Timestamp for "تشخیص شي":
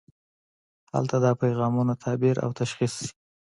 2.59-3.09